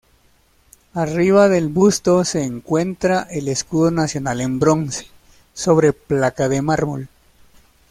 Arriba 0.95 1.47
del 1.47 1.67
busto 1.67 2.25
se 2.25 2.43
encuentra 2.43 3.27
el 3.29 3.47
Escudo 3.47 3.91
Nacional 3.91 4.41
en 4.41 4.57
bronce, 4.59 5.05
sobre 5.53 5.93
placa 5.93 6.49
de 6.49 6.63
mármol. 6.63 7.07